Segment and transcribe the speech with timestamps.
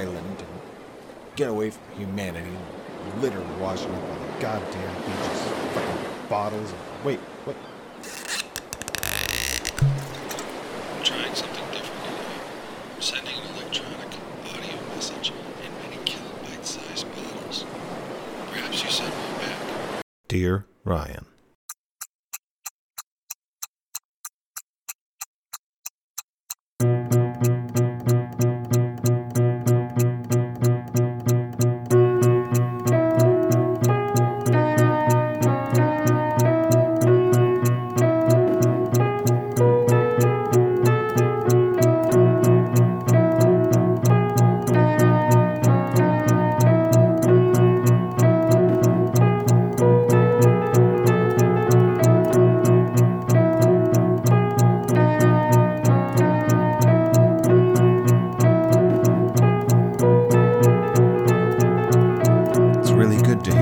[0.00, 0.60] deserted island and
[1.36, 2.50] get away from humanity.
[2.50, 5.42] and Litter washing up on the goddamn beaches.
[5.74, 6.72] Fucking bottles.
[6.72, 7.56] Of, Wait, what?
[10.96, 12.16] I'm trying something different today.
[12.96, 14.12] I'm sending an electronic
[14.52, 15.32] audio message
[15.64, 17.64] in many kilobyte sized bottles.
[18.52, 20.02] Perhaps you send one back.
[20.28, 21.29] Dear Ryan.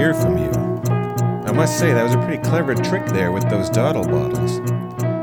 [0.08, 0.50] Hear from you.
[1.46, 4.58] I must say, that was a pretty clever trick there with those dottle bottles.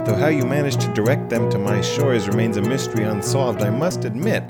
[0.05, 3.71] Though how you managed to direct them to my shores remains a mystery unsolved, I
[3.71, 4.43] must admit,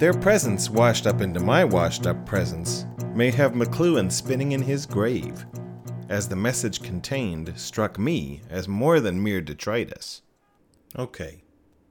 [0.00, 4.84] their presence washed up into my washed up presence may have McLuhan spinning in his
[4.84, 5.46] grave,
[6.08, 10.22] as the message contained struck me as more than mere detritus.
[10.98, 11.44] Okay,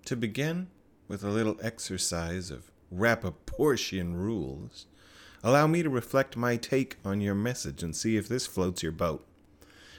[0.04, 0.68] to begin
[1.08, 4.88] with a little exercise of Rapoportian rules,
[5.44, 8.92] allow me to reflect my take on your message and see if this floats your
[8.92, 9.26] boat.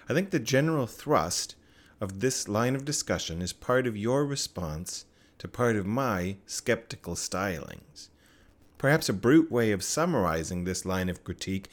[0.09, 1.55] I think the general thrust
[2.01, 5.05] of this line of discussion is part of your response
[5.39, 8.09] to part of my skeptical stylings.
[8.79, 11.69] Perhaps a brute way of summarizing this line of critique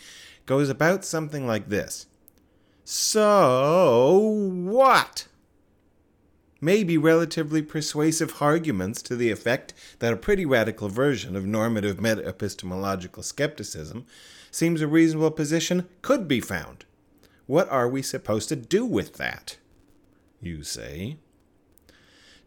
[0.45, 2.07] goes about something like this
[2.83, 5.27] So, what?
[6.65, 12.25] Maybe relatively persuasive arguments to the effect that a pretty radical version of normative meta
[12.25, 14.07] epistemological skepticism
[14.49, 16.85] seems a reasonable position could be found.
[17.45, 19.57] What are we supposed to do with that?
[20.41, 21.17] You say.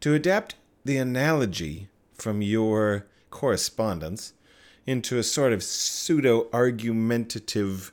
[0.01, 4.33] To adapt the analogy from your correspondence
[4.85, 7.93] into a sort of pseudo argumentative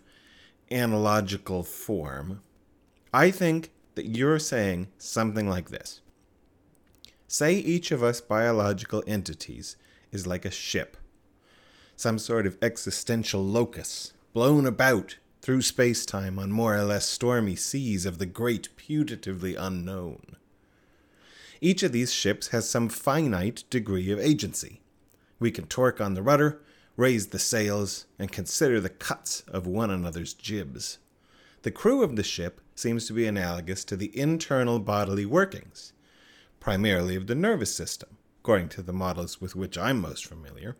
[0.71, 2.41] analogical form,
[3.13, 6.01] I think that you're saying something like this.
[7.37, 9.75] Say each of us biological entities
[10.09, 10.95] is like a ship,
[11.97, 17.57] some sort of existential locus, blown about through space time on more or less stormy
[17.57, 20.37] seas of the great putatively unknown.
[21.59, 24.79] Each of these ships has some finite degree of agency.
[25.37, 26.61] We can torque on the rudder,
[26.95, 30.99] raise the sails, and consider the cuts of one another's jibs.
[31.63, 35.91] The crew of the ship seems to be analogous to the internal bodily workings,
[36.65, 40.75] primarily of the nervous system, according to the models with which I'm most familiar.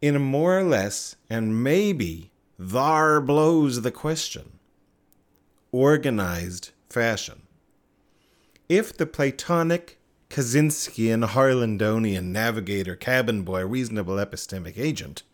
[0.00, 4.60] In a more or less, and maybe thar blows the question,
[5.72, 7.42] organized fashion.
[8.68, 9.98] If the Platonic,
[10.30, 15.24] Kaczynskian, Harlandonian navigator, cabin boy, reasonable epistemic agent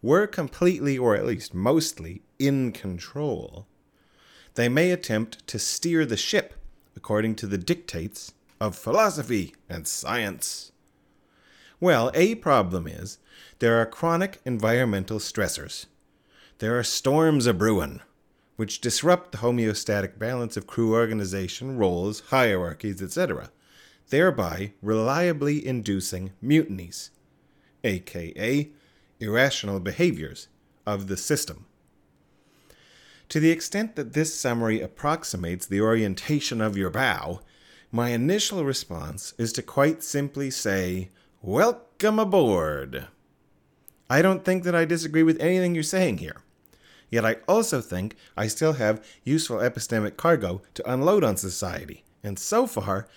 [0.00, 3.66] were completely, or at least mostly, in control,
[4.54, 6.54] they may attempt to steer the ship
[6.96, 10.72] according to the dictates of philosophy and science.
[11.80, 13.18] Well, a problem is
[13.58, 15.86] there are chronic environmental stressors.
[16.58, 18.00] There are storms a brewin',
[18.56, 23.50] which disrupt the homeostatic balance of crew organization, roles, hierarchies, etc.,
[24.08, 27.10] thereby reliably inducing mutinies,
[27.84, 28.70] aka
[29.20, 30.48] irrational behaviors
[30.86, 31.66] of the system.
[33.30, 37.40] To the extent that this summary approximates the orientation of your bow,
[37.92, 41.10] my initial response is to quite simply say,
[41.42, 43.06] Welcome aboard.
[44.10, 46.42] I don't think that I disagree with anything you're saying here.
[47.10, 52.04] Yet I also think I still have useful epistemic cargo to unload on society.
[52.22, 53.08] And so far,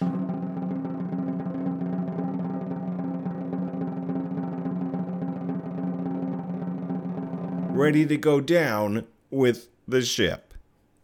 [7.75, 10.53] ready to go down with the ship.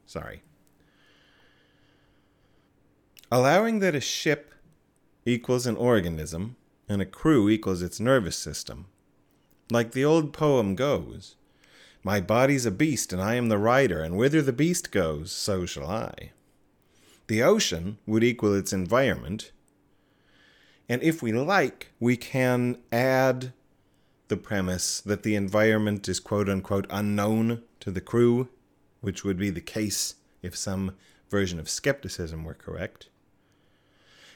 [0.05, 0.44] Sorry.
[3.31, 4.53] Allowing that a ship
[5.25, 6.55] equals an organism
[6.87, 8.85] and a crew equals its nervous system,
[9.71, 11.35] like the old poem goes,
[12.03, 15.65] my body's a beast and I am the rider, and whither the beast goes, so
[15.65, 16.31] shall I.
[17.25, 19.51] The ocean would equal its environment,
[20.87, 23.53] and if we like, we can add
[24.27, 28.49] the premise that the environment is quote unquote unknown to the crew,
[29.01, 30.95] which would be the case if some
[31.31, 33.09] version of skepticism were correct.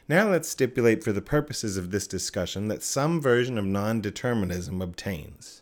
[0.10, 4.82] Now let's stipulate for the purposes of this discussion that some version of non determinism
[4.82, 5.62] obtains,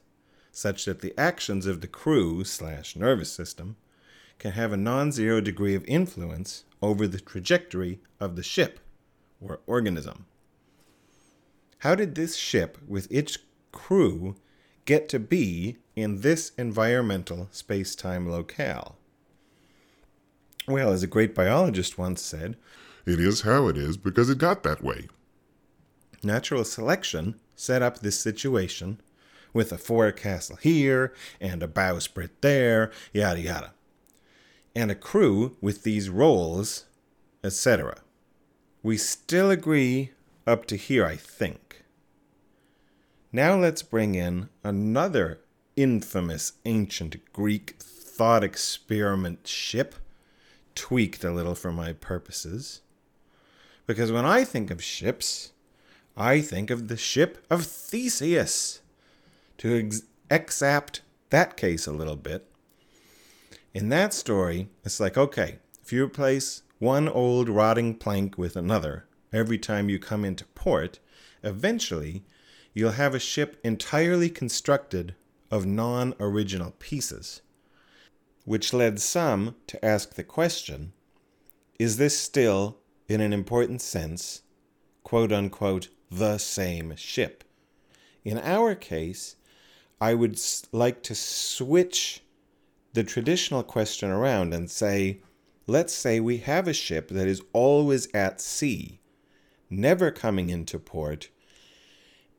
[0.53, 3.75] such that the actions of the crew slash nervous system
[4.39, 8.79] can have a non zero degree of influence over the trajectory of the ship
[9.41, 10.27] or organism.
[11.79, 13.37] How did this ship with its
[13.73, 14.37] crew
[14.85, 18.95] get to be in this environmental space time locale?
[20.69, 22.55] Well, as a great biologist once said,
[23.07, 25.07] It is how it is because it got that way.
[26.21, 28.99] natural selection set up this situation
[29.53, 33.73] with a forecastle here and a bowsprit there, yada yada,
[34.75, 36.83] and a crew with these roles,
[37.45, 38.01] etc.
[38.83, 40.11] We still agree
[40.45, 41.85] up to here, I think.
[43.31, 45.39] Now let's bring in another
[45.77, 49.95] infamous ancient Greek thought experiment ship,
[50.75, 52.81] tweaked a little for my purposes.
[53.87, 55.53] Because when I think of ships,
[56.15, 58.81] I think of the ship of Theseus.
[59.59, 61.01] To ex- exapt
[61.31, 62.45] that case a little bit,
[63.73, 69.05] in that story, it's like, okay, if you replace one old rotting plank with another
[69.33, 70.99] every time you come into port,
[71.43, 72.23] eventually
[72.73, 75.15] you'll have a ship entirely constructed
[75.49, 77.41] of non original pieces.
[78.45, 80.93] Which led some to ask the question
[81.79, 82.77] is this still,
[83.07, 84.41] in an important sense,
[85.03, 87.43] quote unquote, the same ship?
[88.23, 89.35] In our case,
[89.99, 90.39] I would
[90.71, 92.21] like to switch
[92.93, 95.21] the traditional question around and say,
[95.65, 98.99] let's say we have a ship that is always at sea,
[99.69, 101.29] never coming into port,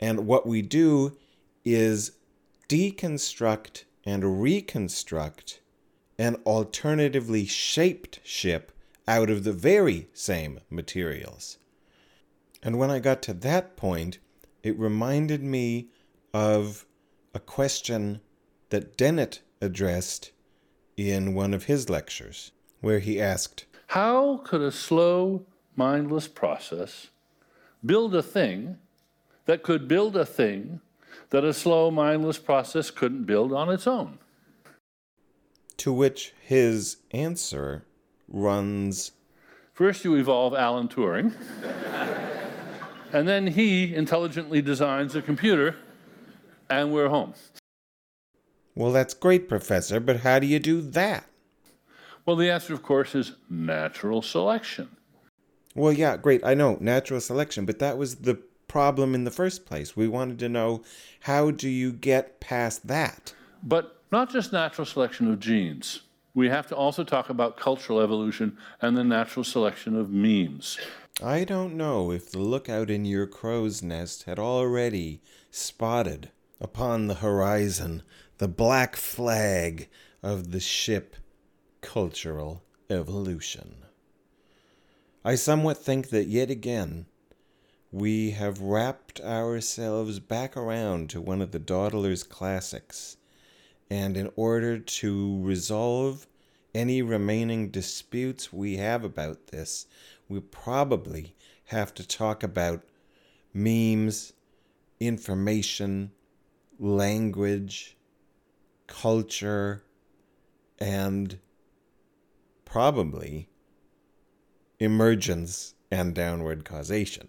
[0.00, 1.16] and what we do
[1.64, 2.12] is
[2.68, 5.60] deconstruct and reconstruct
[6.18, 8.72] an alternatively shaped ship
[9.08, 11.58] out of the very same materials.
[12.62, 14.18] And when I got to that point,
[14.62, 15.88] it reminded me
[16.32, 16.86] of
[17.34, 18.20] a question
[18.68, 20.30] that Dennett addressed
[20.96, 27.08] in one of his lectures, where he asked, How could a slow, mindless process
[27.84, 28.78] build a thing
[29.46, 30.80] that could build a thing
[31.30, 34.18] that a slow, mindless process couldn't build on its own?
[35.78, 37.84] to which his answer
[38.28, 39.12] runs,
[39.78, 41.32] First, you evolve Alan Turing,
[43.12, 45.76] and then he intelligently designs a computer,
[46.68, 47.34] and we're home.
[48.74, 51.26] Well, that's great, Professor, but how do you do that?
[52.26, 54.88] Well, the answer, of course, is natural selection.
[55.76, 58.34] Well, yeah, great, I know, natural selection, but that was the
[58.66, 59.96] problem in the first place.
[59.96, 60.82] We wanted to know
[61.20, 63.32] how do you get past that?
[63.62, 66.00] But not just natural selection of genes.
[66.38, 70.78] We have to also talk about cultural evolution and the natural selection of memes.
[71.20, 75.20] I don't know if the lookout in your crow's nest had already
[75.50, 76.30] spotted
[76.60, 78.04] upon the horizon
[78.36, 79.88] the black flag
[80.22, 81.16] of the ship
[81.80, 83.78] cultural evolution.
[85.24, 87.06] I somewhat think that yet again
[87.90, 93.16] we have wrapped ourselves back around to one of the Dawdler's classics,
[93.90, 96.26] and in order to resolve
[96.74, 99.86] any remaining disputes we have about this,
[100.28, 101.34] we probably
[101.66, 102.82] have to talk about
[103.52, 104.32] memes,
[105.00, 106.10] information,
[106.78, 107.96] language,
[108.86, 109.82] culture,
[110.78, 111.38] and
[112.64, 113.48] probably
[114.78, 117.28] emergence and downward causation.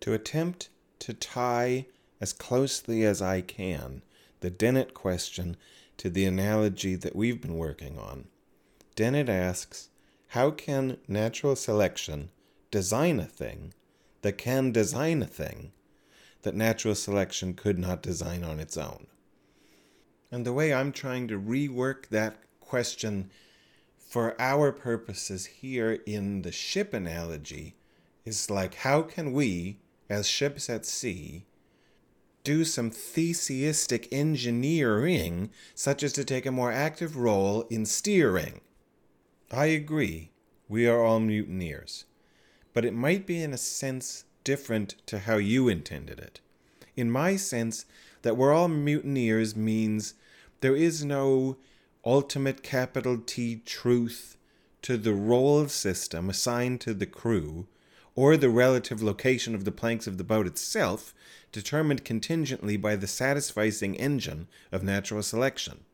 [0.00, 0.68] To attempt
[1.00, 1.86] to tie
[2.20, 4.02] as closely as I can
[4.40, 5.56] the Dennett question
[5.96, 8.26] to the analogy that we've been working on,
[8.96, 9.88] Dennett asks
[10.28, 12.30] How can natural selection
[12.70, 13.74] design a thing
[14.22, 15.72] that can design a thing
[16.42, 19.08] that natural selection could not design on its own?
[20.30, 23.30] And the way I'm trying to rework that question
[23.98, 27.74] for our purposes here in the ship analogy
[28.24, 31.46] is like how can we, as ships at sea,
[32.44, 38.60] do some theseistic engineering such as to take a more active role in steering?
[39.50, 40.30] I agree,
[40.68, 42.04] we are all mutineers,
[42.72, 46.40] but it might be in a sense different to how you intended it.
[46.96, 47.86] In my sense,
[48.22, 50.14] that we're all mutineers means
[50.60, 51.56] there is no
[52.04, 54.36] ultimate capital T truth
[54.82, 57.66] to the role system assigned to the crew
[58.14, 61.14] or the relative location of the planks of the boat itself
[61.52, 65.84] determined contingently by the satisficing engine of natural selection.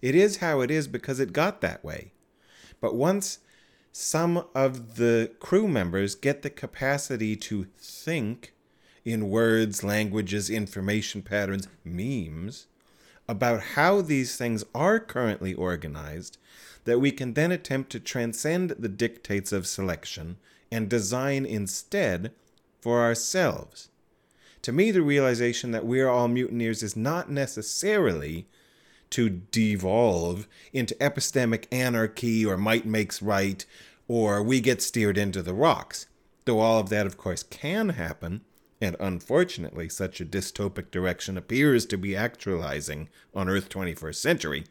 [0.00, 2.13] It is how it is because it got that way.
[2.84, 3.38] But once
[3.92, 8.52] some of the crew members get the capacity to think
[9.06, 12.66] in words, languages, information patterns, memes
[13.26, 16.36] about how these things are currently organized,
[16.84, 20.36] that we can then attempt to transcend the dictates of selection
[20.70, 22.32] and design instead
[22.82, 23.88] for ourselves.
[24.60, 28.46] To me, the realization that we are all mutineers is not necessarily
[29.14, 33.64] to devolve into epistemic anarchy or might makes right
[34.08, 36.06] or we get steered into the rocks.
[36.44, 38.40] Though all of that, of course, can happen,
[38.80, 44.64] and unfortunately, such a dystopic direction appears to be actualizing on Earth 21st century.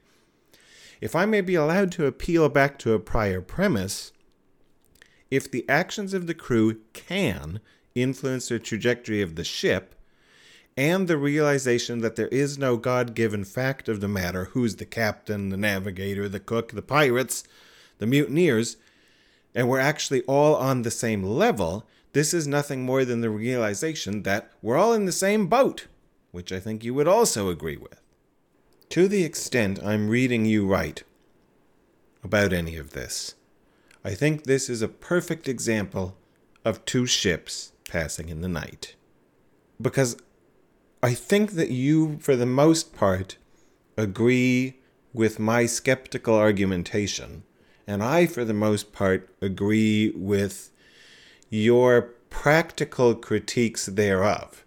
[1.00, 4.12] If I may be allowed to appeal back to a prior premise,
[5.31, 7.62] if the actions of the crew can
[7.95, 9.95] influence the trajectory of the ship,
[10.75, 14.86] and the realization that there is no God given fact of the matter who's the
[14.86, 17.44] captain, the navigator, the cook, the pirates,
[18.00, 18.77] the mutineers,
[19.53, 24.24] and we're actually all on the same level, this is nothing more than the realization
[24.24, 25.88] that we're all in the same boat,
[26.32, 28.00] which I think you would also agree with.
[28.89, 31.03] To the extent I'm reading you right
[32.24, 33.36] about any of this,
[34.03, 36.18] I think this is a perfect example
[36.65, 38.96] of two ships passing in the night.
[39.82, 40.18] Because
[41.03, 43.36] I think that you, for the most part,
[43.98, 44.79] agree
[45.12, 47.43] with my skeptical argumentation,
[47.86, 50.72] and I, for the most part, agree with
[51.50, 54.63] your practical critiques thereof.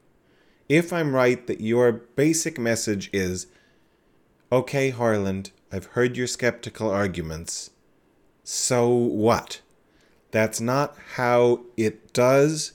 [0.68, 3.46] If I'm right that your basic message is
[4.52, 7.70] okay, Harland, I've heard your skeptical arguments.
[8.44, 9.62] So what?
[10.32, 12.72] That's not how it does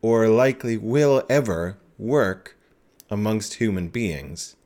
[0.00, 2.56] or likely will ever work
[3.12, 4.56] amongst human beings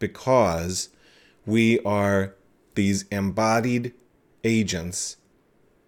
[0.00, 0.88] because
[1.46, 2.34] we are
[2.74, 3.94] these embodied
[4.42, 5.16] agents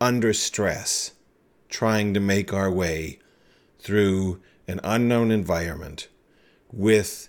[0.01, 1.15] under stress
[1.69, 3.19] trying to make our way
[3.81, 6.07] through an unknown environment
[6.73, 7.29] with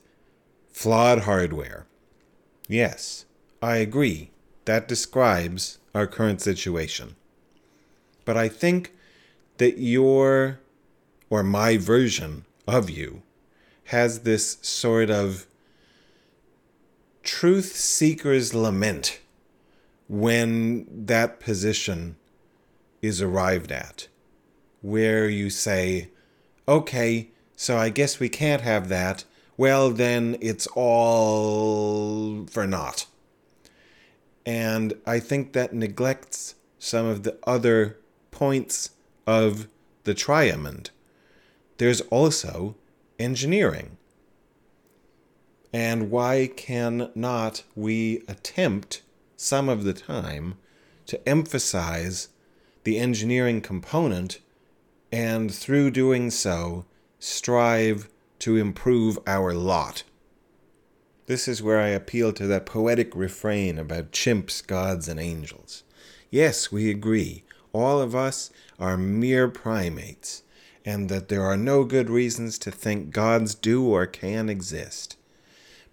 [0.71, 1.87] flawed hardware.
[2.67, 3.25] Yes,
[3.63, 4.29] I agree.
[4.65, 7.15] That describes our current situation.
[8.25, 8.93] But I think
[9.57, 10.59] that your,
[11.31, 13.23] or my version of you,
[13.87, 15.47] has this sort of
[17.23, 19.19] truth seeker's lament
[20.07, 22.17] when that position
[23.01, 24.07] is arrived at,
[24.81, 26.09] where you say,
[26.67, 29.23] okay, so I guess we can't have that.
[29.55, 33.05] Well, then it's all for naught.
[34.45, 37.97] And I think that neglects some of the other
[38.31, 38.91] points
[39.25, 39.67] of
[40.03, 40.89] the triamond.
[41.77, 42.75] There's also
[43.19, 43.97] engineering.
[45.73, 49.01] And why can not we attempt
[49.35, 50.55] some of the time
[51.07, 52.29] to emphasize
[52.83, 54.39] the engineering component
[55.11, 56.85] and through doing so
[57.19, 58.09] strive
[58.39, 60.03] to improve our lot?
[61.25, 65.83] This is where I appeal to that poetic refrain about chimps, gods, and angels.
[66.31, 67.43] Yes, we agree.
[67.73, 70.43] All of us are mere primates
[70.87, 75.17] and that there are no good reasons to think gods do or can exist.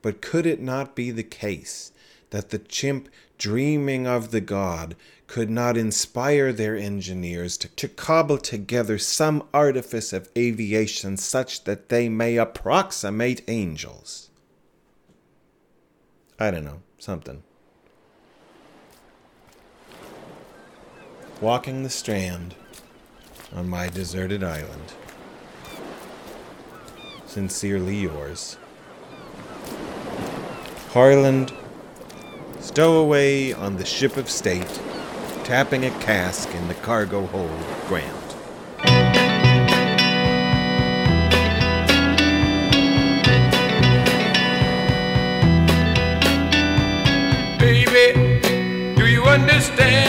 [0.03, 1.91] But could it not be the case
[2.31, 4.95] that the chimp dreaming of the god
[5.27, 11.89] could not inspire their engineers to, to cobble together some artifice of aviation such that
[11.89, 14.31] they may approximate angels?
[16.39, 17.43] I don't know, something.
[21.41, 22.55] Walking the strand
[23.55, 24.95] on my deserted island.
[27.27, 28.57] Sincerely yours.
[30.91, 31.53] Harland,
[32.61, 34.81] stowaway on the ship of state,
[35.45, 37.51] tapping a cask in the cargo hold,
[37.89, 38.21] Grant.
[47.59, 50.04] Baby, do you understand?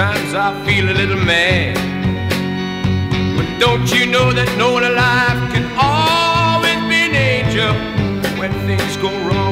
[0.00, 1.76] Sometimes I feel a little mad.
[3.36, 7.74] But don't you know that no one alive can always be an angel
[8.40, 9.49] when things go wrong?